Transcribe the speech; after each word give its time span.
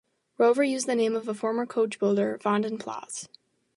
Rover 0.39 0.63
used 0.63 0.87
the 0.87 0.95
name 0.95 1.15
of 1.15 1.27
a 1.27 1.33
former 1.35 1.67
coachbuilder, 1.67 2.41
"Vanden 2.41 2.79
Plas". 2.79 3.29